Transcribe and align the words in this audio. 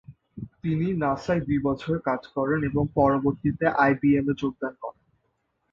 তিনি 0.61 0.87
নাসায় 1.01 1.41
দুই 1.47 1.59
বছর 1.67 1.95
কাজ 2.07 2.21
করেন 2.35 2.59
এবং 2.69 2.83
পরবর্তীতে 2.97 3.65
আইবিএম 3.83 4.27
এ 4.29 4.39
যোগদান 4.41 4.73
করেন। 4.81 5.03